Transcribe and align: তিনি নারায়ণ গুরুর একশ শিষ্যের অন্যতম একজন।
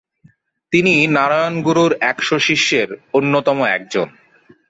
তিনি 0.73 0.93
নারায়ণ 1.07 1.55
গুরুর 1.61 1.91
একশ 2.01 2.29
শিষ্যের 2.39 2.89
অন্যতম 3.13 3.57
একজন। 3.75 4.07